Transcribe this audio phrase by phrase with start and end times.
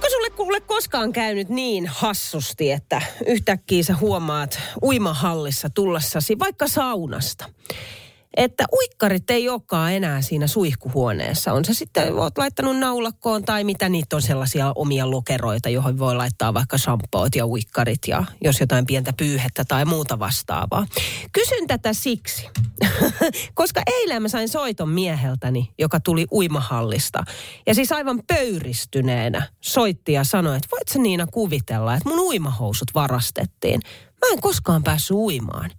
[0.00, 7.44] Onko sulle kuule koskaan käynyt niin hassusti, että yhtäkkiä sä huomaat uimahallissa tullessasi vaikka saunasta,
[8.40, 11.52] että uikkarit ei olekaan enää siinä suihkuhuoneessa.
[11.52, 16.16] On se sitten, oot laittanut naulakkoon tai mitä niitä on sellaisia omia lokeroita, johon voi
[16.16, 20.86] laittaa vaikka shampoot ja uikkarit ja jos jotain pientä pyyhettä tai muuta vastaavaa.
[21.32, 22.48] Kysyn tätä siksi,
[23.54, 27.24] koska eilen mä sain soiton mieheltäni, joka tuli uimahallista.
[27.66, 32.88] Ja siis aivan pöyristyneenä soitti ja sanoi, että voit sä Niina kuvitella, että mun uimahousut
[32.94, 33.80] varastettiin.
[34.20, 35.70] Mä en koskaan päässyt uimaan.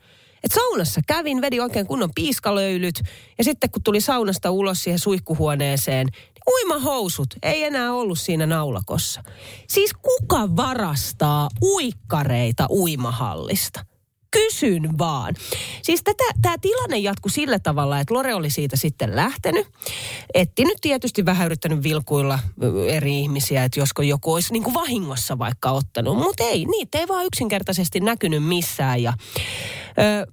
[0.44, 3.02] Et saunassa kävin, vedin oikein kunnon piiskalöylyt
[3.38, 9.24] ja sitten kun tuli saunasta ulos siihen suihkuhuoneeseen, niin uimahousut ei enää ollut siinä naulakossa.
[9.68, 13.91] Siis kuka varastaa uikkareita uimahallista?
[14.32, 15.36] Kysyn vaan.
[15.82, 16.04] Siis
[16.42, 19.68] tämä tilanne jatkui sillä tavalla, että Lore oli siitä sitten lähtenyt.
[20.34, 22.40] Etti nyt tietysti vähän yrittänyt vilkuilla
[22.88, 26.18] eri ihmisiä, että josko joku olisi niin kuin vahingossa vaikka ottanut.
[26.18, 29.04] Mutta ei, niitä ei vaan yksinkertaisesti näkynyt missään.
[29.04, 29.14] Ja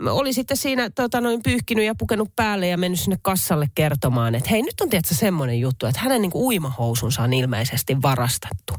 [0.00, 4.34] ö, oli sitten siinä tota, noin pyyhkinyt ja pukenut päälle ja mennyt sinne kassalle kertomaan,
[4.34, 8.74] että hei nyt on tietysti semmoinen juttu, että hänen niin kuin uimahousunsa on ilmeisesti varastettu.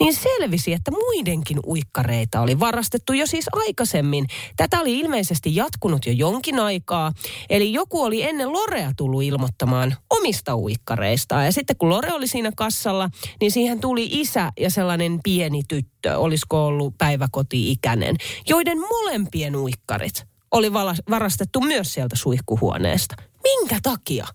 [0.00, 4.26] Niin selvisi, että muidenkin uikkareita oli varastettu jo siis aikaisemmin.
[4.56, 7.12] Tätä oli ilmeisesti jatkunut jo jonkin aikaa.
[7.50, 11.44] Eli joku oli ennen Lorea tullut ilmoittamaan omista uikkareistaan.
[11.44, 16.18] Ja sitten kun Lore oli siinä kassalla, niin siihen tuli isä ja sellainen pieni tyttö,
[16.18, 18.16] olisiko ollut päiväkoti-ikäinen,
[18.48, 20.72] joiden molempien uikkarit oli
[21.10, 23.14] varastettu myös sieltä suihkuhuoneesta.
[23.42, 24.26] Minkä takia?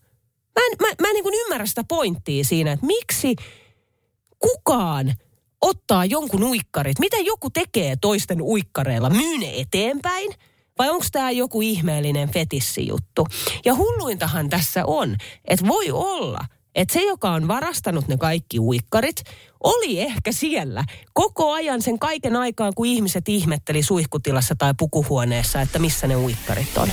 [0.59, 3.35] Mä en, mä, mä en niin ymmärrä sitä pointtia siinä, että miksi
[4.39, 5.13] kukaan
[5.61, 6.99] ottaa jonkun uikkarit.
[6.99, 9.09] Mitä joku tekee toisten uikkareilla?
[9.09, 10.33] Myy ne eteenpäin?
[10.79, 13.27] Vai onko tämä joku ihmeellinen fetissijuttu?
[13.65, 16.39] Ja hulluintahan tässä on, että voi olla,
[16.75, 19.23] että se, joka on varastanut ne kaikki uikkarit,
[19.63, 20.83] oli ehkä siellä
[21.13, 26.77] koko ajan sen kaiken aikaan, kun ihmiset ihmetteli suihkutilassa tai pukuhuoneessa, että missä ne uikkarit
[26.77, 26.89] on.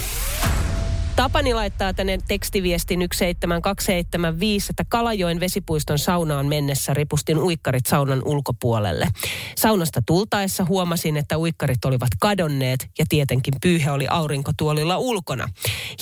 [1.19, 9.09] Tapani laittaa tänne tekstiviestin 17275, että Kalajoen vesipuiston saunaan mennessä ripustin uikkarit saunan ulkopuolelle.
[9.57, 15.49] Saunasta tultaessa huomasin, että uikkarit olivat kadonneet ja tietenkin pyyhe oli aurinkotuolilla ulkona.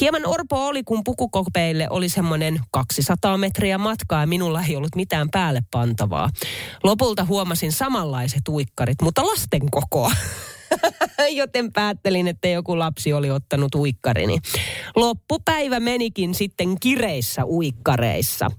[0.01, 5.31] Hieman orpo oli, kun pukukopeille oli semmoinen 200 metriä matkaa ja minulla ei ollut mitään
[5.31, 6.31] päälle pantavaa.
[6.83, 10.13] Lopulta huomasin samanlaiset uikkarit, mutta lasten kokoa.
[11.31, 14.39] joten päättelin, että joku lapsi oli ottanut uikkarini.
[14.97, 18.51] Loppupäivä menikin sitten kireissä uikkareissa.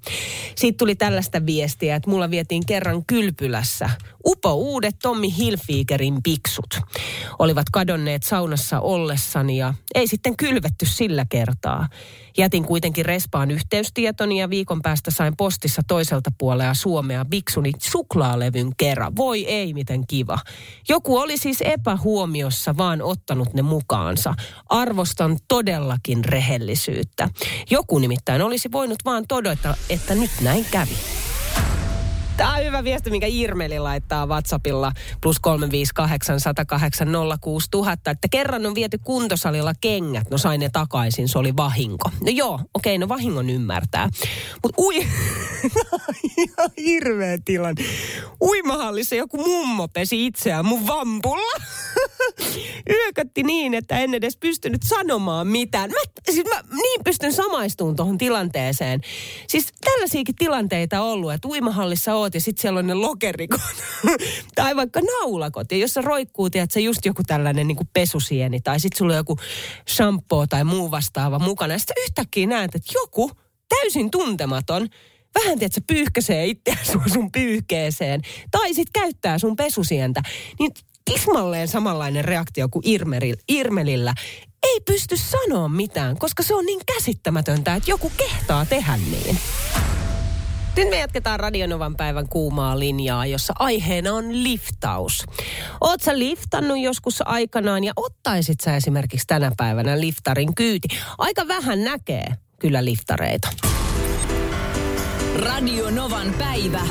[0.56, 3.90] Sitten tuli tällaista viestiä, että mulla vietiin kerran kylpylässä
[4.28, 6.80] upo uudet Tommi Hilfigerin piksut.
[7.40, 11.88] Olivat kadonneet saunassa ollessani ja ei sitten kylvetty sillä kertaa.
[12.38, 19.16] Jätin kuitenkin respaan yhteystietoni ja viikon päästä sain postissa toiselta puolella Suomea biksuni suklaalevyn kerran.
[19.16, 20.40] Voi ei, miten kiva.
[20.90, 24.34] Joku oli siis epähuomiossa vaan ottanut ne mukaansa.
[24.70, 27.30] Arvostan todellakin rehellisyyttä.
[27.70, 31.17] Joku nimittäin olisi voinut vaan todeta, että nyt näin kävi.
[32.38, 37.08] Tämä on hyvä viesti, minkä Irmeli laittaa WhatsAppilla plus 358 108
[38.12, 42.10] Että kerran on viety kuntosalilla kengät, no sain ne takaisin, se oli vahinko.
[42.22, 44.10] No joo, okei, okay, no vahingon ymmärtää.
[44.64, 45.08] Mutta ui,
[46.38, 47.84] ihan hirveä tilanne.
[48.42, 51.62] Uimahallissa joku mummo pesi itseään mun vampulla.
[52.96, 55.90] Yökötti niin, että en edes pystynyt sanomaan mitään.
[55.90, 55.98] Mä,
[56.32, 59.02] siis mä niin pystyn samaistumaan tuohon tilanteeseen.
[59.48, 63.62] Siis tällaisiakin tilanteita on ollut, että uimahallissa oot ja sitten siellä on ne lokerikot.
[64.56, 65.72] tai vaikka naulakot.
[65.72, 69.14] Ja jos sä roikkuu, tiedät, sä just joku tällainen niin kuin pesusieni tai sitten sulla
[69.14, 69.38] on joku
[69.90, 71.74] shampoo tai muu vastaava mukana.
[71.74, 73.32] Ja sitten yhtäkkiä näet, että joku
[73.70, 74.88] täysin tuntematon
[75.36, 78.22] vähän tiedät, sä pyyhkäsee itseään sun pyyhkeeseen.
[78.52, 80.22] Tai sitten käyttää sun pesusientä.
[80.60, 80.72] Niin
[81.06, 84.14] tismalleen samanlainen reaktio kuin Irmeril, Irmelillä.
[84.64, 89.40] Ei pysty sanoa mitään, koska se on niin käsittämätöntä, että joku kehtaa tehdä niin.
[90.78, 95.26] Nyt me jatketaan Radionovan päivän kuumaa linjaa, jossa aiheena on liftaus.
[95.82, 100.88] Oot sä liftannut joskus aikanaan ja ottaisit sä esimerkiksi tänä päivänä liftarin kyyti?
[101.18, 102.28] Aika vähän näkee
[102.60, 103.48] kyllä liftareita.
[105.36, 106.82] Radionovan päivä.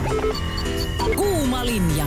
[1.67, 2.07] Arvolinja.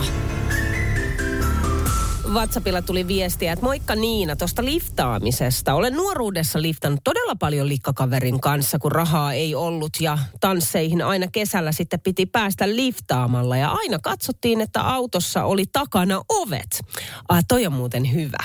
[2.32, 5.74] WhatsAppilla tuli viestiä, että moikka Niina tuosta liftaamisesta.
[5.74, 11.72] Olen nuoruudessa liftannut todella paljon likkakaverin kanssa, kun rahaa ei ollut ja tansseihin aina kesällä
[11.72, 13.56] sitten piti päästä liftaamalla.
[13.56, 16.80] Ja aina katsottiin, että autossa oli takana ovet.
[17.28, 18.44] Ah, toi on muuten hyvä.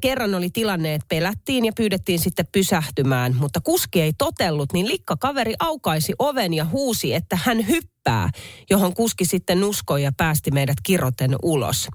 [0.00, 5.54] Kerran oli tilanne, että pelättiin ja pyydettiin sitten pysähtymään, mutta kuski ei totellut, niin likkakaveri
[5.58, 8.30] aukaisi oven ja huusi, että hän hyppää hyppää,
[8.70, 11.88] johon kuski sitten nuskoi ja päästi meidät kiroten ulos.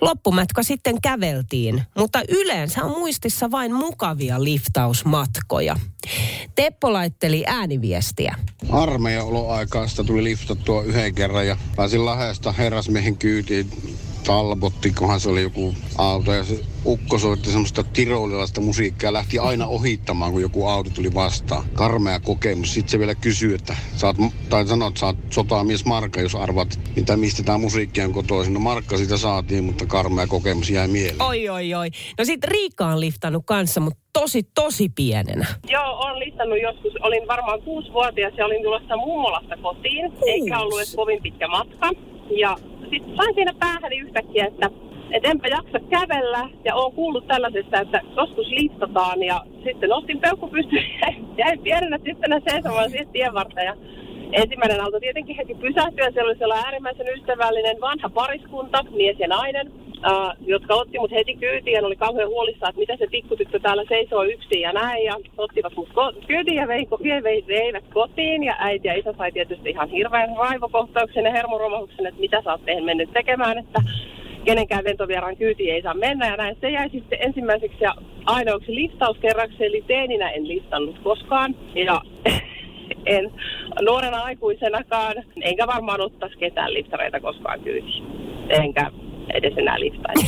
[0.00, 5.76] Loppumatka sitten käveltiin, mutta yleensä on muistissa vain mukavia liftausmatkoja.
[6.54, 8.36] Teppo laitteli ääniviestiä.
[8.70, 13.70] Armeijan oloaikaista tuli liftattua yhden kerran ja pääsin Lahdesta herrasmiehen kyytiin
[14.24, 19.38] Talbotti, kunhan se oli joku auto ja se ukko soitti semmoista tirolilaista musiikkia ja lähti
[19.38, 21.64] aina ohittamaan, kun joku auto tuli vastaan.
[21.74, 22.74] Karmea kokemus.
[22.74, 24.16] Sitten se vielä kysyy, että saat,
[24.48, 28.54] tai sanoo, että saat sotamies Marka, jos arvat, mitä mistä tämä musiikki on kotoisin.
[28.54, 31.22] No Markka sitä saatiin, mutta karmea kokemus jäi mieleen.
[31.22, 31.88] Oi, oi, oi.
[32.18, 35.46] No sit Riikka on liftannut kanssa, mutta tosi, tosi pienenä.
[35.68, 36.92] Joo, olen liftannut joskus.
[37.02, 40.10] Olin varmaan kuusi-vuotias ja olin tulossa mummolasta kotiin.
[40.12, 40.30] Kuusi.
[40.30, 41.90] Eikä ollut edes kovin pitkä matka.
[42.38, 42.56] Ja
[42.92, 44.70] sitten sain siinä päähän yhtäkkiä, että
[45.10, 50.48] et enpä jaksa kävellä ja oon kuullut tällaisesta, että joskus liftataan ja sitten nostin peukku
[50.48, 51.08] pystyyn ja
[51.38, 53.76] jäin pienenä tyttönä seisomaan siihen tien varten ja
[54.32, 59.28] ensimmäinen auto tietenkin heti pysähtyi ja siellä oli sellainen äärimmäisen ystävällinen vanha pariskunta, mies ja
[59.28, 59.72] nainen,
[60.10, 64.22] uh, jotka otti mut heti kyytiin oli kauhean huolissaan, että mitä se pikkutyttö täällä seisoo
[64.22, 65.04] yksin ja näin.
[65.04, 66.86] Ja ottivat mut ko- kyytiin ja vei,
[67.22, 72.20] vei, veivät kotiin ja äiti ja isä sai tietysti ihan hirveän raivokohtauksen ja hermoromahduksen, että
[72.20, 73.82] mitä sä oot mennyt tekemään, että
[74.44, 76.26] kenenkään ventovieraan kyytiin ei saa mennä.
[76.26, 77.94] Ja näin se jäi sitten ensimmäiseksi ja
[78.26, 81.54] ainoaksi liftauskerraksi, eli teeninä en listannut koskaan.
[81.74, 82.00] Ja
[83.06, 83.30] en
[83.82, 88.04] nuorena aikuisenakaan, enkä varmaan ottaisi ketään liftareita koskaan kyytiin.
[88.48, 88.90] Enkä
[89.32, 90.26] edes enää liftaisi.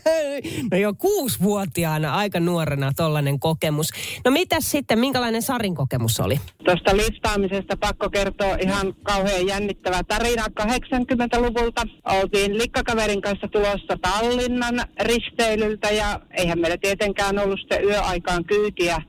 [0.70, 3.88] no jo kuusivuotiaana, aika nuorena tollainen kokemus.
[4.24, 6.40] No mitä sitten, minkälainen Sarin kokemus oli?
[6.64, 11.82] Tuosta liftaamisesta pakko kertoa ihan kauhean jännittävä tarina 80-luvulta.
[12.04, 19.02] Oltiin likkakaverin kanssa tulossa Tallinnan risteilyltä ja eihän meillä tietenkään ollut sitten yöaikaan kyytiä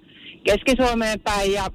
[0.43, 1.71] Keski-Suomeen päin ja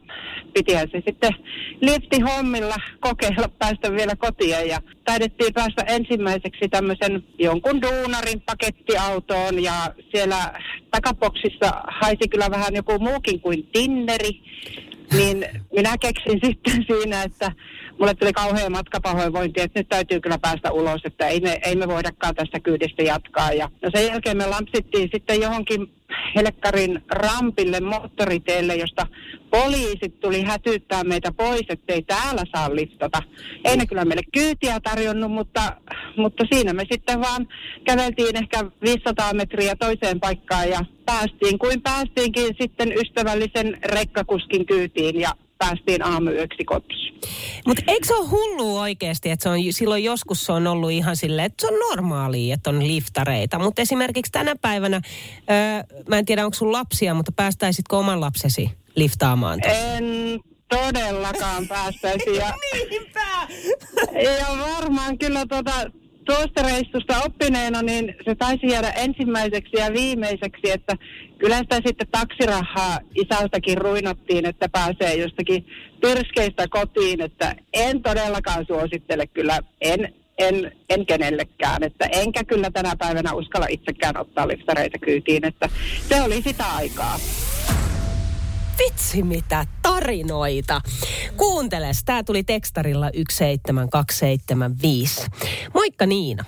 [0.55, 1.35] pitihän se sitten
[1.81, 10.37] liftihommilla kokeilla päästä vielä kotiin ja taidettiin päästä ensimmäiseksi tämmöisen jonkun duunarin pakettiautoon ja siellä
[10.91, 14.43] takapoksissa haisi kyllä vähän joku muukin kuin tinneri.
[15.13, 17.53] Niin minä keksin sitten siinä, että
[17.99, 21.89] mulle tuli kauhean matkapahoinvointi, että nyt täytyy kyllä päästä ulos, että ei me, ei me
[21.89, 23.53] voidakaan tästä kyydistä jatkaa.
[23.53, 25.98] Ja no sen jälkeen me lampsittiin sitten johonkin
[26.37, 29.07] Helkkarin rampille moottoriteelle, josta
[29.51, 33.23] poliisit tuli hätyttää meitä pois, ettei täällä saa liftata.
[33.65, 35.77] Ei ne kyllä meille kyytiä tarjonnut, mutta,
[36.17, 37.49] mutta siinä me sitten vaan
[37.85, 45.33] käveltiin ehkä 500 metriä toiseen paikkaan ja päästiin kuin päästiinkin sitten ystävällisen rekkakuskin kyytiin ja
[45.59, 47.21] päästiin aamuyöksi kotiin.
[47.67, 51.17] Mutta eikö se ole hullu oikeasti, että se on, silloin joskus se on ollut ihan
[51.17, 53.59] silleen, että se on normaalia, että on liftareita.
[53.59, 55.01] Mutta esimerkiksi tänä päivänä,
[55.51, 59.61] öö, mä en tiedä onko sun lapsia, mutta päästäisitkö oman lapsesi liftaamaan?
[59.61, 59.97] Tässä?
[59.97, 60.05] En
[60.69, 62.31] todellakaan päästäisi.
[62.39, 63.49] Ja, Niinpä!
[64.23, 64.47] ja
[64.77, 65.73] varmaan kyllä tota,
[66.29, 70.95] tuosta reissusta oppineena, niin se taisi jäädä ensimmäiseksi ja viimeiseksi, että
[71.39, 75.67] kyllä sitä sitten taksirahaa isältäkin ruinottiin, että pääsee jostakin
[76.01, 82.97] pyrskeistä kotiin, että en todellakaan suosittele kyllä, en, en, en kenellekään, että enkä kyllä tänä
[82.99, 85.69] päivänä uskalla itsekään ottaa liftareita kyytiin, että
[86.09, 87.19] se oli sitä aikaa.
[88.79, 90.81] Vitsi mitä tarinoita.
[91.37, 95.27] Kuunteles, tää tuli tekstarilla 17275.
[95.75, 96.45] Moikka Niina.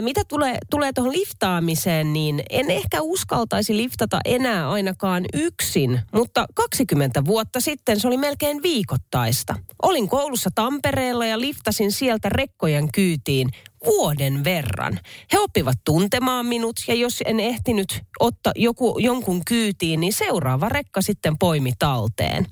[0.00, 7.24] Mitä tulee, tulee tuohon liftaamiseen, niin en ehkä uskaltaisi liftata enää ainakaan yksin, mutta 20
[7.24, 9.54] vuotta sitten se oli melkein viikoittaista.
[9.82, 13.48] Olin koulussa Tampereella ja liftasin sieltä rekkojen kyytiin
[13.86, 15.00] vuoden verran.
[15.32, 21.02] He oppivat tuntemaan minut ja jos en ehtinyt ottaa joku, jonkun kyytiin, niin seuraava rekka
[21.02, 22.46] sitten poimi talteen.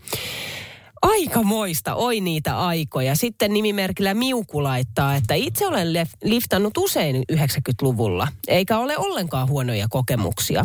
[1.04, 3.16] Aika moista, oi niitä aikoja.
[3.16, 5.88] Sitten nimimerkillä Miuku laittaa, että itse olen
[6.24, 10.64] liftannut usein 90-luvulla, eikä ole ollenkaan huonoja kokemuksia.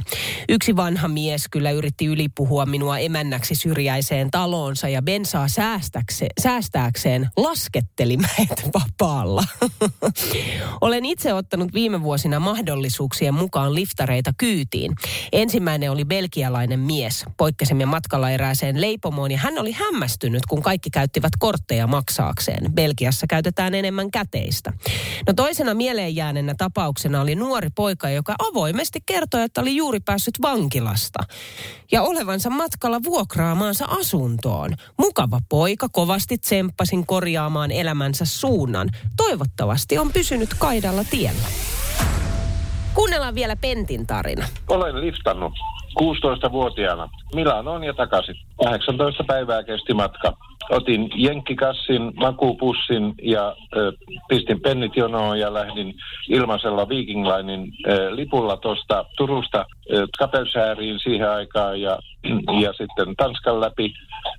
[0.50, 5.48] Yksi vanha mies kyllä yritti ylipuhua minua emännäksi syrjäiseen taloonsa ja bensaa
[6.39, 9.43] säästääkseen lasketteli meitä vapaalla.
[10.81, 14.96] olen itse ottanut viime vuosina mahdollisuuksien mukaan liftareita kyytiin.
[15.31, 17.25] Ensimmäinen oli belgialainen mies.
[17.38, 22.74] Poikkesimme matkalla erääseen leipomoon ja hän oli hämmästynyt pystynyt, kun kaikki käyttivät kortteja maksaakseen.
[22.74, 24.74] Belgiassa käytetään enemmän käteistä.
[25.27, 31.19] No toisena mieleenjääneenä tapauksena oli nuori poika, joka avoimesti kertoi, että oli juuri päässyt vankilasta.
[31.91, 34.75] Ja olevansa matkalla vuokraamaansa asuntoon.
[34.98, 38.89] Mukava poika, kovasti tsemppasin korjaamaan elämänsä suunnan.
[39.17, 41.48] Toivottavasti on pysynyt kaidalla tiellä.
[42.93, 44.45] Kuunnellaan vielä Pentin tarina.
[44.67, 45.53] Olen liftannut
[46.01, 48.36] 16-vuotiaana Milanoon ja takaisin.
[48.63, 50.34] 18 päivää kesti matka.
[50.69, 53.91] Otin jenkkikassin, makuupussin ja ö,
[54.27, 55.96] pistin pennit jonoon ja lähdin
[56.29, 62.00] ilmaisella Viking Linein ö, lipulla tuosta Turusta ö, Kapelsääriin siihen aikaan ja,
[62.62, 63.93] ja sitten Tanskan läpi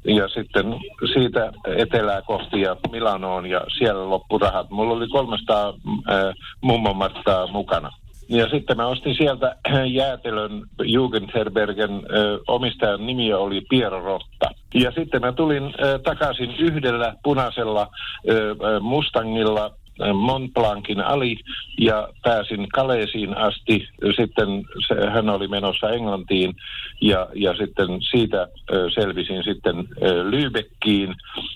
[0.05, 0.77] ja sitten
[1.13, 4.71] siitä etelää kohti ja Milanoon ja siellä loppurahat.
[4.71, 5.75] Mulla oli 300
[6.11, 7.91] ö, mummomarttaa mukana.
[8.31, 9.57] Ja sitten mä ostin sieltä
[10.01, 14.51] jäätelön Jugendherbergen ö, omistajan nimi oli Piero Rotta.
[14.75, 17.89] Ja sitten mä tulin ö, takaisin yhdellä punaisella
[18.29, 19.75] ö, Mustangilla
[20.15, 21.37] Mont Blancin ali
[21.81, 23.89] ja pääsin Kaleesiin asti.
[24.17, 26.55] Sitten se, hän oli menossa Englantiin
[27.01, 31.15] ja, ja sitten siitä ö, selvisin sitten ö, Lübeckiin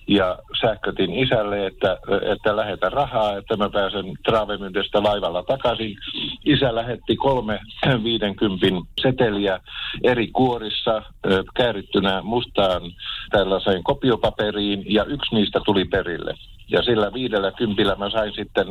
[0.09, 1.99] ja sähkötin isälle, että,
[2.33, 5.97] että lähetä rahaa, että mä pääsen Travemyndestä laivalla takaisin.
[6.45, 7.61] Isä lähetti kolme
[8.05, 8.67] 50
[9.01, 9.61] seteliä
[10.03, 12.83] eri kuorissa ö, käärittynä mustaan
[13.31, 16.35] tällaiseen kopiopaperiin ja yksi niistä tuli perille.
[16.69, 18.67] Ja sillä viidellä kympillä mä sain sitten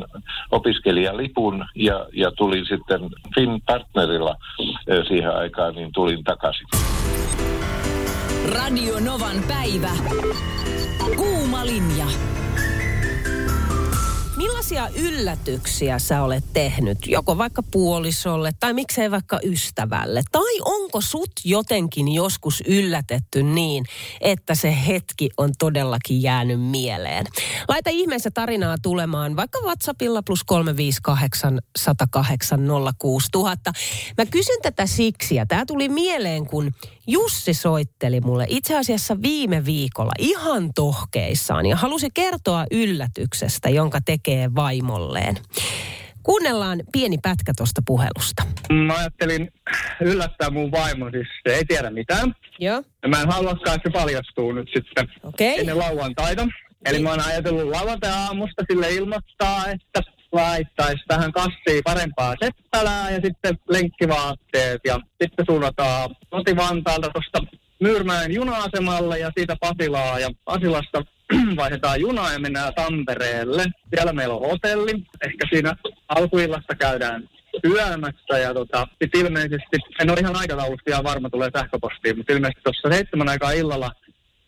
[0.52, 3.02] opiskelijalipun ja, ja tulin sitten
[3.36, 4.36] Finn Partnerilla
[5.08, 6.68] siihen aikaan, niin tulin takaisin.
[8.52, 9.90] Radio Novan päivä.
[11.16, 12.33] Kuuma linja.
[14.74, 20.24] Millaisia yllätyksiä sä olet tehnyt, joko vaikka puolisolle tai miksei vaikka ystävälle?
[20.32, 23.86] Tai onko sut jotenkin joskus yllätetty niin,
[24.22, 27.26] että se hetki on todellakin jäänyt mieleen?
[27.68, 32.60] Laita ihmeessä tarinaa tulemaan vaikka WhatsAppilla plus 358 108
[33.00, 33.72] 06000.
[34.18, 36.72] Mä kysyn tätä siksi, ja tää tuli mieleen, kun
[37.08, 44.56] Jussi soitteli mulle itse asiassa viime viikolla ihan tohkeissaan ja halusi kertoa yllätyksestä, jonka tekee
[44.56, 45.36] vaimolleen.
[46.24, 48.44] Kuunnellaan pieni pätkä tuosta puhelusta.
[48.88, 49.52] Mä ajattelin
[50.02, 52.34] yllättää mun vaimo, siis se ei tiedä mitään.
[52.60, 55.60] Joo, Ja mä en haluakaan, että se paljastuu nyt sitten okei.
[55.60, 56.48] ennen lauantaita.
[56.86, 60.02] Eli mä oon ajatellut lauantai-aamusta sille ilmoittaa, että
[60.34, 64.82] laittaisi tähän kassiin parempaa seppälää ja sitten lenkkivaatteet.
[64.86, 70.20] Ja sitten suunnataan koti-Vantaalta tuosta Myyrmäen juna-asemalle ja siitä Pasilaa.
[70.20, 71.02] Ja Pasilasta
[71.56, 73.66] vaihdetaan junaa ja mennään Tampereelle.
[73.96, 74.92] Siellä meillä on hotelli.
[75.26, 75.76] Ehkä siinä
[76.08, 77.30] alkuillasta käydään
[77.68, 82.62] syömässä ja tota, sit ilmeisesti, en ole ihan aikataulusta ihan varma, tulee sähköpostiin, mutta ilmeisesti
[82.64, 83.92] tuossa seitsemän aikaa illalla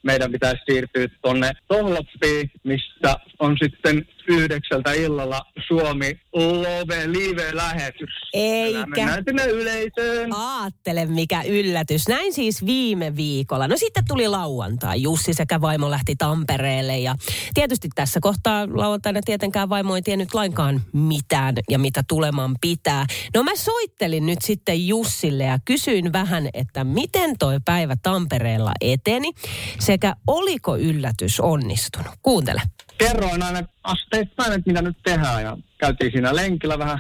[0.04, 8.10] meidän pitäisi siirtyä tuonne Tohloppiin, mistä on sitten yhdeksältä illalla Suomi Love Live-lähetys.
[8.34, 8.86] Eikä.
[8.86, 10.30] Mennään sinne yleisöön.
[10.34, 12.08] Aattele mikä yllätys.
[12.08, 13.68] Näin siis viime viikolla.
[13.68, 15.02] No sitten tuli lauantai.
[15.02, 17.16] Jussi sekä vaimo lähti Tampereelle ja
[17.54, 23.06] tietysti tässä kohtaa lauantaina tietenkään vaimo ei tiennyt lainkaan mitään ja mitä tuleman pitää.
[23.36, 29.32] No mä soittelin nyt sitten Jussille ja kysyin vähän, että miten toi päivä Tampereella eteni
[29.80, 32.12] sekä oliko yllätys onnistunut.
[32.22, 32.62] Kuuntele.
[32.98, 37.00] Kerroin aina asteittain, että mitä nyt tehdään ja käytiin siinä lenkillä vähän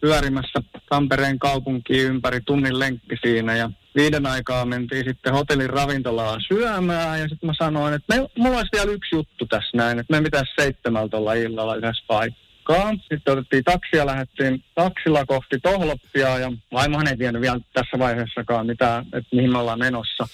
[0.00, 7.20] pyörimässä Tampereen kaupunkiin ympäri tunnin lenkki siinä ja viiden aikaa mentiin sitten hotellin ravintolaan syömään
[7.20, 10.22] ja sitten mä sanoin, että me, mulla olisi vielä yksi juttu tässä näin, että me
[10.22, 12.92] pitäisi seitsemältä olla illalla yhdessä paikkaa.
[12.92, 18.66] Sitten otettiin taksi ja lähdettiin taksilla kohti Tohloppia ja vaimohan ei tiennyt vielä tässä vaiheessakaan
[18.66, 20.28] mitään, että mihin me ollaan menossa.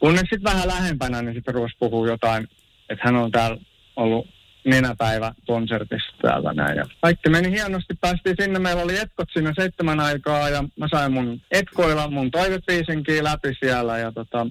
[0.00, 2.48] Kunnes sitten vähän lähempänä, niin sitten rupesi puhua jotain,
[2.88, 3.56] että hän on täällä
[3.96, 4.26] ollut
[4.64, 6.76] nenäpäivä konsertissa täällä näin.
[6.76, 11.12] Ja kaikki meni hienosti, päästiin sinne, meillä oli etkot siinä seitsemän aikaa ja mä sain
[11.12, 14.46] mun etkoilla mun toivepiisinkin läpi siellä ja tota,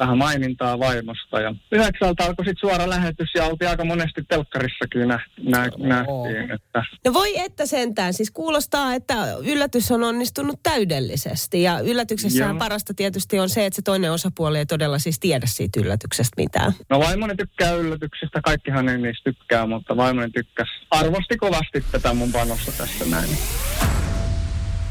[0.00, 1.40] vähän mainintaa vaimosta.
[1.40, 6.50] Ja yhdeksältä alkoi sitten suora lähetys ja oltiin aika monesti telkkarissakin nä, nä, nähtiin.
[6.54, 8.14] Että No voi että sentään.
[8.14, 9.14] Siis kuulostaa, että
[9.44, 11.62] yllätys on onnistunut täydellisesti.
[11.62, 12.58] Ja yllätyksessähän Joo.
[12.58, 16.72] parasta tietysti on se, että se toinen osapuoli ei todella siis tiedä siitä yllätyksestä mitään.
[16.90, 20.70] No vaimoni tykkää yllätyksistä, kaikkihan ei niistä tykkää, mutta vaimoni tykkäsi.
[20.90, 23.28] Arvosti kovasti tätä mun panosta tässä näin.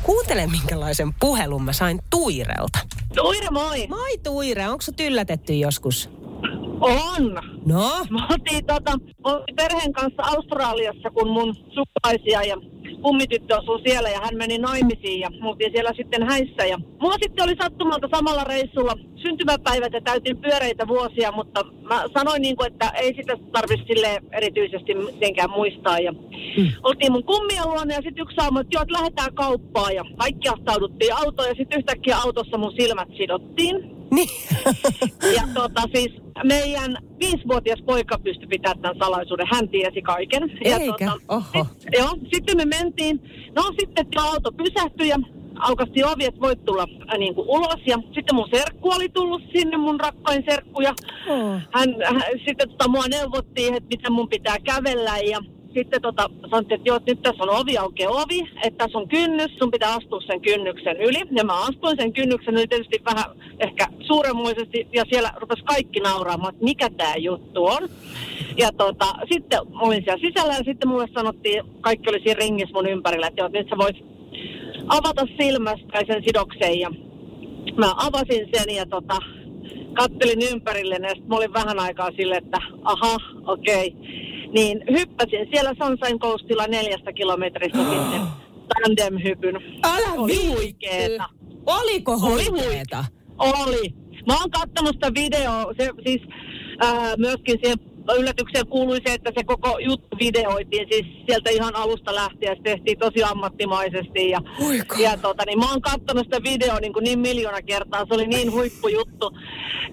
[0.10, 2.80] Kuuntele, minkälaisen puhelun mä sain Tuirelta.
[3.16, 3.88] Tuire, moi!
[3.88, 6.10] Moi Tuire, onko sut yllätetty joskus?
[6.82, 7.34] On!
[7.66, 7.92] No?
[8.10, 8.92] Me oltiin, tota,
[9.24, 12.56] oltiin perheen kanssa Australiassa, kun mun sukulaisia ja
[13.02, 16.66] kummityttö asuu siellä ja hän meni naimisiin ja me oltiin siellä sitten häissä.
[16.66, 22.42] Ja mulla sitten oli sattumalta samalla reissulla syntymäpäivät ja täytin pyöreitä vuosia, mutta mä sanoin
[22.42, 26.00] niin kuin, että ei sitä tarvitse sille erityisesti mitenkään muistaa.
[26.00, 26.72] Ja mm.
[26.84, 30.50] Oltiin mun kummia luona ja sitten yksi aamu, että joo, että lähdetään kauppaan ja kaikki
[30.50, 33.76] ahtauduttiin autoon ja sitten yhtäkkiä autossa mun silmät sidottiin.
[34.12, 34.30] Niin.
[35.36, 36.12] Ja tota siis
[36.44, 39.48] meidän viisivuotias poika pystyi pitämään tämän salaisuuden.
[39.52, 40.52] Hän tiesi kaiken.
[40.66, 40.92] Ja Eikä?
[40.92, 41.66] tota, Oho.
[41.80, 43.22] sit, joo, sitten me mentiin.
[43.56, 45.18] No sitten tuo auto pysähtyi ja
[45.60, 47.80] aukasti ovi, että voit tulla äh, niin kuin ulos.
[47.86, 50.82] Ja sitten mun serkku oli tullut sinne, mun rakkain serkku.
[50.82, 50.94] Ja
[51.30, 51.60] Oh.
[51.72, 55.18] hän, hän sitten tota, mua neuvottiin, että miten mun pitää kävellä.
[55.18, 55.40] Ja
[55.74, 59.58] sitten tota, sanottiin, että joo, nyt tässä on ovi aukeaa ovi, että tässä on kynnys,
[59.58, 61.22] sun pitää astua sen kynnyksen yli.
[61.32, 63.26] Ja mä astuin sen kynnyksen yli tietysti vähän
[63.60, 67.90] ehkä suuremmoisesti, ja siellä rupesi kaikki nauraamaan, että mikä tämä juttu on.
[68.58, 72.90] Ja tota, sitten olin siellä sisällä, ja sitten mulle sanottiin, kaikki oli siinä ringissä mun
[72.90, 73.98] ympärillä, että joo, nyt sä voit
[74.88, 76.90] avata silmästä tai sen sidokseen, ja
[77.78, 79.18] mä avasin sen, ja tota,
[79.94, 83.88] kattelin ympärille, ja sitten mä olin vähän aikaa sille, että aha, okei.
[83.88, 84.29] Okay.
[84.54, 88.22] Niin hyppäsin siellä Sunshine Coastilla neljästä kilometristä sitten
[88.70, 89.56] tandem-hypyn.
[89.84, 91.30] Älä Oli huikeeta.
[91.66, 93.06] Oliko Oli huikeeta?
[93.38, 93.94] Oli.
[94.28, 96.22] Mä oon katsonut sitä videoa, se siis
[96.82, 102.16] ää, myöskin siihen yllätykseen kuului se, että se koko juttu videoitiin siis sieltä ihan alusta
[102.16, 102.56] lähtien.
[102.58, 104.30] Se tehtiin tosi ammattimaisesti.
[104.30, 104.42] Ja,
[105.00, 108.06] ja tota, niin mä oon katsonut sitä videoa niin, kuin niin miljoona kertaa.
[108.08, 109.32] Se oli niin huippujuttu.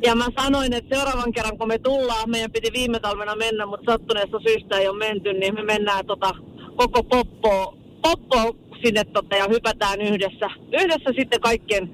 [0.07, 3.93] Ja mä sanoin, että seuraavan kerran kun me tullaan, meidän piti viime talvena mennä, mutta
[3.93, 6.31] sattuneesta syystä ei ole menty, niin me mennään tota,
[6.77, 10.51] koko poppo, poppo sinne tota, ja hypätään yhdessä.
[10.73, 11.91] Yhdessä sitten kaikkien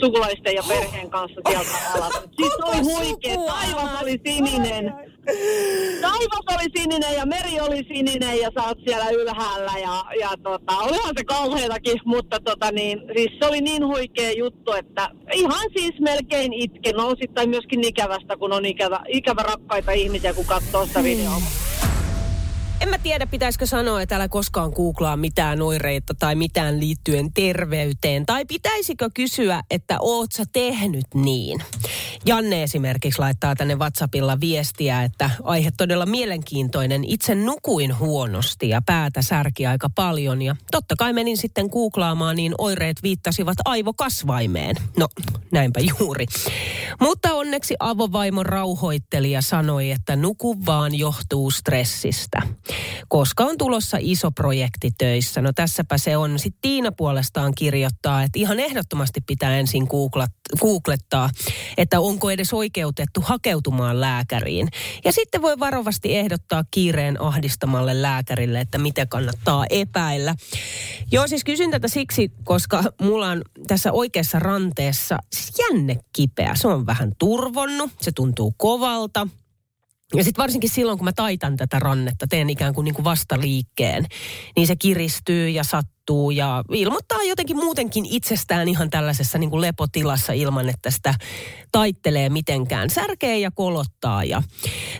[0.00, 2.12] sukulaisten ja perheen kanssa sieltä alas.
[2.38, 3.36] Siis oli huikea.
[3.36, 4.94] Taivas oli sininen.
[6.00, 10.78] Taivas oli sininen ja meri oli sininen ja sä oot siellä ylhäällä ja, ja tota,
[10.78, 16.00] olihan se kauheatakin, mutta tota niin, siis se oli niin huikea juttu, että ihan siis
[16.00, 16.94] melkein itken.
[16.94, 21.69] No osittain myöskin ikävästä, kun on ikävä, ikävä rakkaita ihmisiä, kun katsoo sitä videoa.
[22.80, 28.26] En mä tiedä, pitäisikö sanoa, että älä koskaan googlaa mitään oireita tai mitään liittyen terveyteen.
[28.26, 31.62] Tai pitäisikö kysyä, että oot sä tehnyt niin?
[32.26, 37.04] Janne esimerkiksi laittaa tänne WhatsAppilla viestiä, että aihe todella mielenkiintoinen.
[37.04, 40.42] Itse nukuin huonosti ja päätä särki aika paljon.
[40.42, 44.76] Ja totta kai menin sitten googlaamaan, niin oireet viittasivat aivokasvaimeen.
[44.98, 45.08] No,
[45.52, 46.26] näinpä juuri.
[47.00, 52.42] Mutta onneksi avovaimon rauhoittelija sanoi, että nuku vaan johtuu stressistä.
[53.08, 55.40] Koska on tulossa iso projekti töissä.
[55.40, 56.38] No tässäpä se on.
[56.38, 60.30] Sitten Tiina puolestaan kirjoittaa, että ihan ehdottomasti pitää ensin googlat,
[60.60, 61.30] googlettaa,
[61.76, 64.68] että onko edes oikeutettu hakeutumaan lääkäriin.
[65.04, 70.34] Ja sitten voi varovasti ehdottaa kiireen ahdistamalle lääkärille, että mitä kannattaa epäillä.
[71.12, 76.54] Joo, siis kysyn tätä siksi, koska mulla on tässä oikeassa ranteessa siis jänne kipeä.
[76.54, 79.28] Se on vähän turvonnut, se tuntuu kovalta.
[80.14, 84.06] Ja sitten varsinkin silloin, kun mä taitan tätä rannetta, teen ikään kuin, niin kuin vastaliikkeen,
[84.56, 90.32] niin se kiristyy ja sattuu ja ilmoittaa jotenkin muutenkin itsestään ihan tällaisessa niin kuin lepotilassa
[90.32, 91.14] ilman, että sitä
[91.72, 92.90] taittelee mitenkään.
[92.90, 94.42] Särkee ja kolottaa ja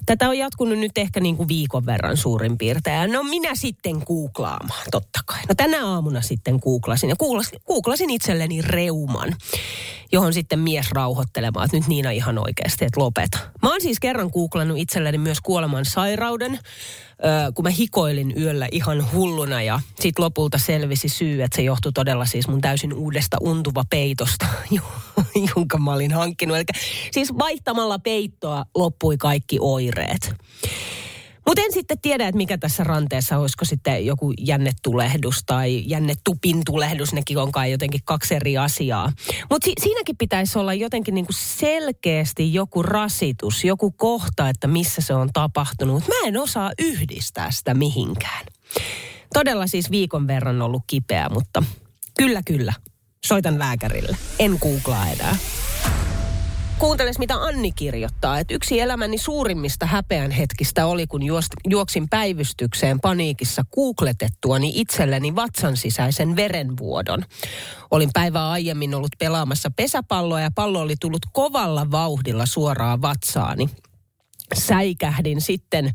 [0.07, 3.12] tätä on jatkunut nyt ehkä niin kuin viikon verran suurin piirtein.
[3.12, 5.40] No minä sitten googlaamaan, totta kai.
[5.49, 9.37] No tänä aamuna sitten googlasin ja googlasin, googlasin itselleni reuman
[10.12, 13.38] johon sitten mies rauhoittelemaan, että nyt Niina ihan oikeasti, että lopeta.
[13.62, 16.59] Mä oon siis kerran googlannut itselleni myös kuoleman sairauden,
[17.55, 22.25] kun mä hikoilin yöllä ihan hulluna ja sit lopulta selvisi syy, että se johtui todella
[22.25, 24.46] siis mun täysin uudesta untuva peitosta,
[25.57, 26.57] jonka mä olin hankkinut.
[26.57, 26.64] Eli
[27.11, 30.35] siis vaihtamalla peittoa loppui kaikki oireet.
[31.46, 37.12] Mutta en sitten tiedä, että mikä tässä ranteessa, olisiko sitten joku jännetulehdus tai jännetupin tulehdus,
[37.12, 39.12] nekin on kai jotenkin kaksi eri asiaa.
[39.50, 45.14] Mutta si- siinäkin pitäisi olla jotenkin niinku selkeästi joku rasitus, joku kohta, että missä se
[45.14, 46.09] on tapahtunut.
[46.09, 48.46] Mä en osaa yhdistää sitä mihinkään.
[49.35, 51.62] Todella siis viikon verran ollut kipeä, mutta
[52.18, 52.72] kyllä kyllä,
[53.26, 54.16] soitan lääkärille.
[54.38, 55.37] En googlaa enää
[56.80, 58.38] kuunteles, mitä Anni kirjoittaa.
[58.38, 65.76] Että yksi elämäni suurimmista häpeän hetkistä oli, kun juost- juoksin päivystykseen paniikissa googletettuani itselleni vatsan
[65.76, 67.24] sisäisen verenvuodon.
[67.90, 73.70] Olin päivää aiemmin ollut pelaamassa pesäpalloa ja pallo oli tullut kovalla vauhdilla suoraan vatsaani.
[74.54, 75.90] Säikähdin sitten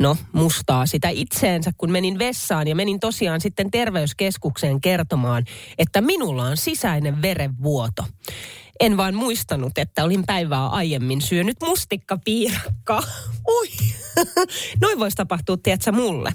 [0.00, 5.44] No, mustaa sitä itseensä, kun menin vessaan ja menin tosiaan sitten terveyskeskukseen kertomaan,
[5.78, 8.04] että minulla on sisäinen verenvuoto.
[8.80, 13.02] En vaan muistanut, että olin päivää aiemmin syönyt mustikkapiirakkaa.
[13.48, 13.68] Ui,
[14.82, 16.32] noin voisi tapahtua, tiedätkö, mulle.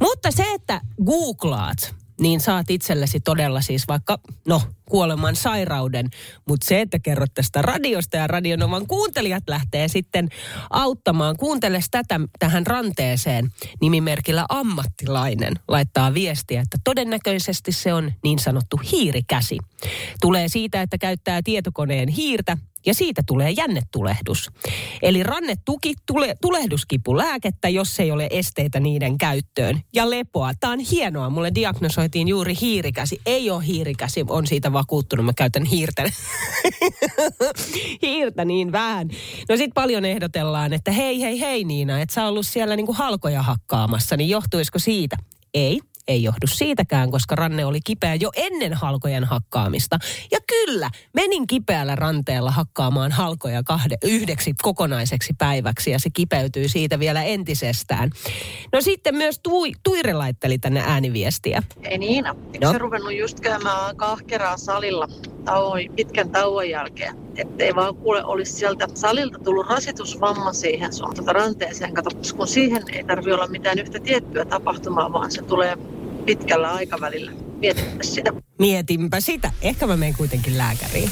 [0.00, 6.08] Mutta se, että googlaat niin saat itsellesi todella siis vaikka, no, kuoleman sairauden.
[6.48, 10.28] Mutta se, että kerrot tästä radiosta ja radionovan kuuntelijat lähtee sitten
[10.70, 11.36] auttamaan.
[11.36, 15.54] Kuuntele tätä tähän ranteeseen nimimerkillä ammattilainen.
[15.68, 19.58] Laittaa viestiä, että todennäköisesti se on niin sanottu hiirikäsi.
[20.20, 24.50] Tulee siitä, että käyttää tietokoneen hiirtä ja siitä tulee jännetulehdus.
[25.02, 29.80] Eli rannetuki, tule, tulehduskipu lääkettä, jos ei ole esteitä niiden käyttöön.
[29.94, 30.52] Ja lepoa.
[30.60, 31.30] Tämä on hienoa.
[31.30, 33.20] Mulle diagnosoitiin juuri hiirikäsi.
[33.26, 35.26] Ei ole hiirikäsi, on siitä vakuuttunut.
[35.26, 36.10] Mä käytän hiirtä.
[38.02, 39.08] hiirtä niin vähän.
[39.48, 43.42] No sit paljon ehdotellaan, että hei, hei, hei Niina, että sä ollut siellä niinku halkoja
[43.42, 45.16] hakkaamassa, niin johtuisiko siitä?
[45.54, 49.98] Ei, ei johdu siitäkään, koska ranne oli kipeä jo ennen halkojen hakkaamista.
[50.30, 56.98] Ja kyllä, menin kipeällä ranteella hakkaamaan halkoja kahde, yhdeksi kokonaiseksi päiväksi ja se kipeytyy siitä
[56.98, 58.10] vielä entisestään.
[58.72, 61.62] No sitten myös tui, Tuire laitteli tänne ääniviestiä.
[61.82, 62.72] Ei Niina, no.
[62.72, 65.08] se ruvennut just käymään kahkeraa salilla
[65.44, 67.16] tauon, pitkän tauon jälkeen.
[67.36, 71.94] Ettei vaan kuule olisi sieltä salilta tullut rasitusvamma siihen sun tuota ranteeseen.
[71.94, 75.76] Kato, kun siihen ei tarvi olla mitään yhtä tiettyä tapahtumaa, vaan se tulee
[76.26, 77.32] pitkällä aikavälillä.
[77.58, 78.32] Mietinpä sitä.
[78.58, 79.52] Mietinpä sitä.
[79.62, 81.10] Ehkä mä menen kuitenkin lääkäriin.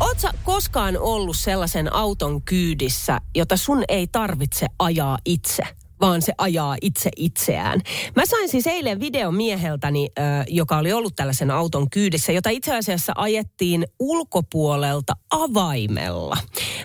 [0.00, 5.62] Oletko koskaan ollut sellaisen auton kyydissä, jota sun ei tarvitse ajaa itse?
[6.00, 7.80] vaan se ajaa itse itseään.
[8.16, 12.76] Mä sain siis eilen videon mieheltäni, äh, joka oli ollut tällaisen auton kyydissä, jota itse
[12.76, 16.36] asiassa ajettiin ulkopuolelta avaimella.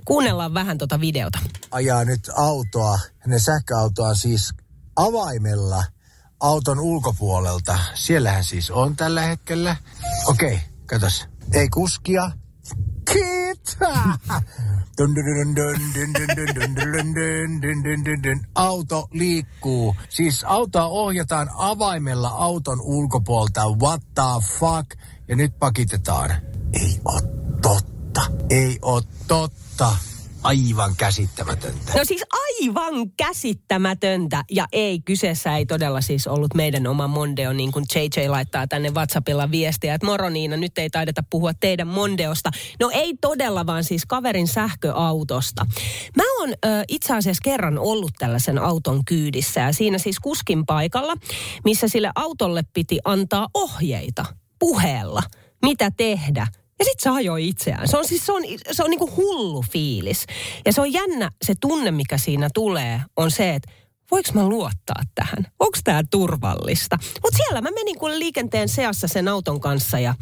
[0.05, 1.39] Kuunnellaan vähän tota videota.
[1.71, 4.53] Ajaa nyt autoa, ne sähköautoa siis
[4.95, 5.83] avaimella
[6.39, 7.79] auton ulkopuolelta.
[7.93, 9.75] Siellähän siis on tällä hetkellä.
[10.25, 11.25] Okei, okay, katos.
[11.53, 12.31] Ei kuskia.
[13.13, 13.97] Kiitos!
[18.55, 19.95] Auto liikkuu.
[20.09, 23.61] Siis autoa ohjataan avaimella auton ulkopuolta.
[23.69, 24.23] What the
[24.59, 24.99] fuck?
[25.27, 26.31] Ja nyt pakitetaan.
[26.73, 27.21] Ei oo
[27.61, 28.21] totta.
[28.49, 29.95] Ei oo totta
[30.43, 31.93] aivan käsittämätöntä.
[31.97, 34.43] No siis aivan käsittämätöntä.
[34.51, 38.89] Ja ei, kyseessä ei todella siis ollut meidän oma Mondeo, niin kuin JJ laittaa tänne
[38.89, 42.51] WhatsAppilla viestiä, että moro Niina, nyt ei taideta puhua teidän Mondeosta.
[42.79, 45.65] No ei todella, vaan siis kaverin sähköautosta.
[46.17, 51.13] Mä oon ö, itse asiassa kerran ollut tällaisen auton kyydissä ja siinä siis kuskin paikalla,
[51.63, 54.25] missä sille autolle piti antaa ohjeita
[54.59, 55.23] puheella,
[55.61, 56.47] mitä tehdä
[56.79, 57.87] ja sit se ajoi itseään.
[57.87, 60.25] Se on siis se on, se on niinku hullu fiilis.
[60.65, 63.71] Ja se on jännä, se tunne mikä siinä tulee, on se, että
[64.11, 65.47] voiko mä luottaa tähän?
[65.59, 66.97] Onko tämä turvallista?
[67.23, 70.15] Mutta siellä mä menin kuule liikenteen seassa sen auton kanssa ja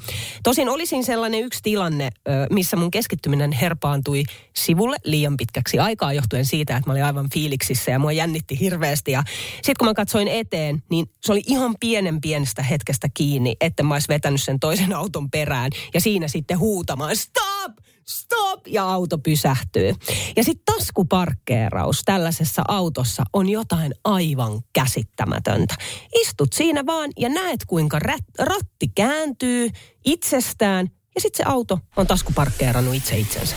[0.44, 2.10] tosin olisin sellainen yksi tilanne,
[2.52, 4.24] missä mun keskittyminen herpaantui
[4.56, 9.12] sivulle liian pitkäksi aikaa johtuen siitä, että mä olin aivan fiiliksissä ja mua jännitti hirveästi.
[9.12, 9.24] Ja
[9.56, 13.94] sitten kun mä katsoin eteen, niin se oli ihan pienen pienestä hetkestä kiinni, että mä
[13.94, 17.72] olisin vetänyt sen toisen auton perään ja siinä sitten huutamaan stop!
[18.08, 19.94] Stop, ja auto pysähtyy.
[20.36, 25.76] Ja sitten taskuparkkeeraus tällaisessa autossa on jotain aivan käsittämätöntä.
[26.22, 28.00] Istut siinä vaan ja näet, kuinka
[28.40, 29.70] ratti kääntyy
[30.06, 33.56] itsestään, ja sitten se auto on taskuparkkeerannut itse itsensä.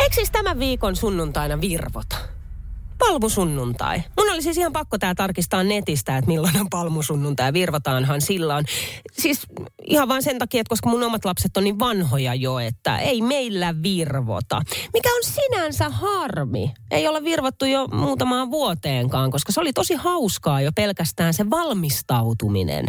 [0.00, 2.16] Eikö siis tämän viikon sunnuntaina virvota?
[3.00, 4.02] Palmusunnuntai.
[4.18, 7.52] Mun oli siis ihan pakko tää tarkistaa netistä, että milloin on palmusunnuntai.
[7.52, 8.64] Virvataanhan silloin.
[9.12, 9.40] Siis
[9.84, 13.22] ihan vain sen takia, että koska mun omat lapset on niin vanhoja jo, että ei
[13.22, 14.62] meillä virvota.
[14.92, 16.72] Mikä on sinänsä harmi.
[16.90, 22.86] Ei olla virvottu jo muutamaan vuoteenkaan, koska se oli tosi hauskaa jo pelkästään se valmistautuminen,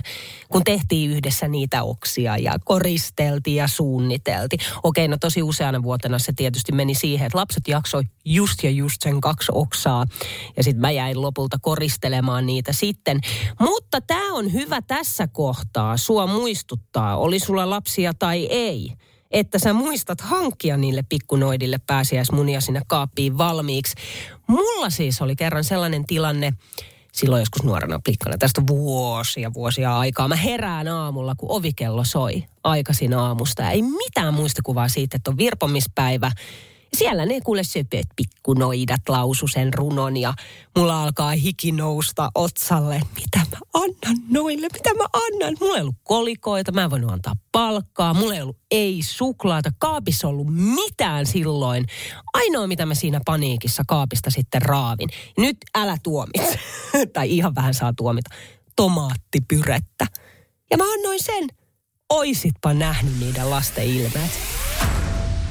[0.49, 4.59] kun tehtiin yhdessä niitä oksia ja koristeltiin ja suunniteltiin.
[4.83, 9.01] Okei, no tosi useana vuotena se tietysti meni siihen, että lapset jaksoi just ja just
[9.01, 10.00] sen kaksi oksaa.
[10.57, 13.19] Ja sitten mä jäin lopulta koristelemaan niitä sitten.
[13.59, 18.93] Mutta tämä on hyvä tässä kohtaa sua muistuttaa, oli sulla lapsia tai ei
[19.31, 23.95] että sä muistat hankkia niille pikkunoidille pääsiäismunia sinne kaappiin valmiiksi.
[24.47, 26.53] Mulla siis oli kerran sellainen tilanne,
[27.11, 30.27] silloin joskus nuorena plikkana, tästä vuosia vuosia aikaa.
[30.27, 33.71] Mä herään aamulla, kun ovikello soi aikaisin aamusta.
[33.71, 36.31] Ei mitään muistikuvaa siitä, että on virpomispäivä
[36.97, 40.33] siellä ne kuule söpöt pikkunoidat lausu sen runon ja
[40.77, 43.01] mulla alkaa hiki nousta otsalle.
[43.15, 44.67] Mitä mä annan noille?
[44.73, 45.57] Mitä mä annan?
[45.59, 50.27] Mulla ei ollut kolikoita, mä en voinut antaa palkkaa, mulla ei ollut ei suklaata, kaapissa
[50.27, 51.85] ollut mitään silloin.
[52.33, 55.09] Ainoa mitä mä siinä paniikissa kaapista sitten raavin.
[55.37, 56.59] Nyt älä tuomitse,
[57.13, 58.29] tai ihan vähän saa tuomita,
[58.75, 60.07] tomaattipyrettä.
[60.71, 61.47] Ja mä annoin sen.
[62.09, 64.60] Oisitpa nähnyt niiden lasten ilmeet.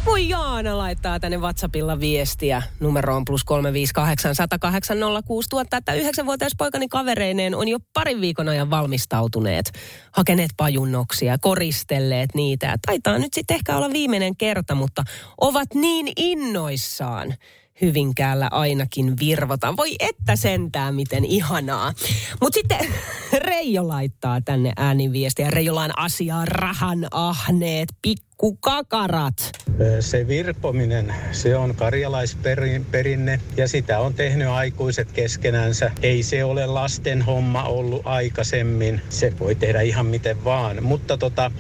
[0.07, 7.55] Voi Jaana laittaa tänne WhatsAppilla viestiä numeroon plus 358 108 06000, että yhdeksänvuotias poikani kavereineen
[7.55, 9.73] on jo parin viikon ajan valmistautuneet,
[10.13, 12.77] hakeneet pajunnoksia, koristelleet niitä.
[12.87, 15.03] Taitaa nyt sitten ehkä olla viimeinen kerta, mutta
[15.41, 17.35] ovat niin innoissaan.
[17.81, 19.77] Hyvinkäällä ainakin virvotaan.
[19.77, 21.93] Voi että sentää, miten ihanaa.
[22.41, 22.95] Mutta sitten
[23.47, 25.51] Reijo laittaa tänne ääniviestiä.
[25.51, 29.53] Reijolla on asiaa rahan ahneet, pikkukakarat.
[30.01, 35.91] Se virpominen, se on karjalaisperinne ja sitä on tehnyt aikuiset keskenänsä.
[36.03, 39.01] Ei se ole lasten homma ollut aikaisemmin.
[39.09, 40.83] Se voi tehdä ihan miten vaan.
[40.83, 41.51] Mutta tota,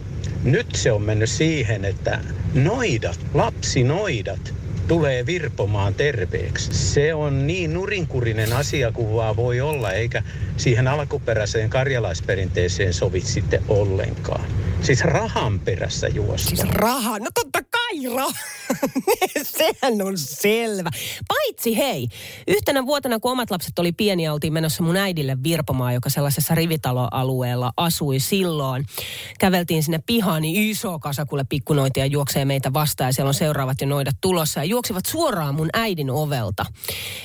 [0.44, 2.20] nyt se on mennyt siihen, että
[2.54, 4.54] noidat, lapsinoidat,
[4.90, 6.74] tulee virpomaan terveeksi.
[6.74, 10.22] Se on niin nurinkurinen asia kuin vaan voi olla, eikä
[10.56, 14.44] siihen alkuperäiseen karjalaisperinteeseen sovi sitten ollenkaan.
[14.82, 16.48] Siis rahan perässä juosta.
[16.48, 17.62] Siis raha, no totta
[18.00, 18.32] kai raha.
[19.42, 20.90] Sehän on selvä.
[21.28, 22.08] Paitsi hei,
[22.48, 27.72] yhtenä vuotena kun omat lapset oli pieniä, oltiin menossa mun äidille virpomaan, joka sellaisessa rivitaloalueella
[27.76, 28.86] asui silloin.
[29.38, 33.80] Käveltiin sinne pihaan, niin iso kasa kuule pikkunoitia juoksee meitä vastaan ja siellä on seuraavat
[33.80, 34.60] jo noidat tulossa.
[34.60, 36.66] Ja juoksivat suoraan mun äidin ovelta.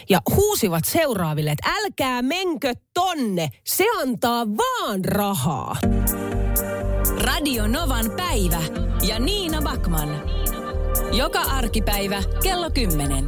[0.09, 5.77] Ja huusivat seuraaville, että älkää menkö tonne, se antaa vaan rahaa.
[7.17, 8.61] Radio Novan päivä
[9.07, 10.44] ja Niina Bakman.
[11.11, 13.27] Joka arkipäivä kello 10.